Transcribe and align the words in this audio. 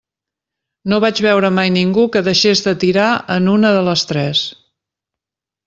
No 0.93 0.97
vaig 1.03 1.21
veure 1.25 1.51
mai 1.57 1.69
ningú 1.75 2.07
que 2.17 2.23
deixés 2.29 2.65
de 2.69 2.75
tirar 2.85 3.13
en 3.39 3.53
una 3.55 3.73
de 3.79 3.87
les 3.91 4.09
tres. 4.15 4.45